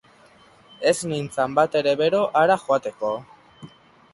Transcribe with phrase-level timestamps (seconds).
[0.91, 3.13] Ez nintzen batere bero hara joateko.